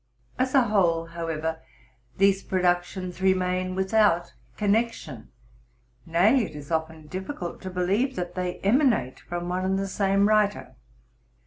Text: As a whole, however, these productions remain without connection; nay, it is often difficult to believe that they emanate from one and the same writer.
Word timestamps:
As 0.39 0.55
a 0.55 0.63
whole, 0.63 1.05
however, 1.05 1.61
these 2.17 2.41
productions 2.41 3.21
remain 3.21 3.75
without 3.75 4.33
connection; 4.57 5.29
nay, 6.07 6.41
it 6.43 6.55
is 6.55 6.71
often 6.71 7.05
difficult 7.05 7.61
to 7.61 7.69
believe 7.69 8.15
that 8.15 8.33
they 8.33 8.57
emanate 8.61 9.19
from 9.19 9.47
one 9.47 9.63
and 9.63 9.77
the 9.77 9.87
same 9.87 10.27
writer. 10.27 10.75